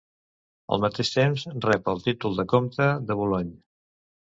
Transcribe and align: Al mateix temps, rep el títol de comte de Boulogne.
Al 0.75 0.81
mateix 0.85 1.11
temps, 1.17 1.43
rep 1.67 1.93
el 1.95 2.03
títol 2.07 2.41
de 2.41 2.47
comte 2.55 2.91
de 3.13 3.21
Boulogne. 3.23 3.57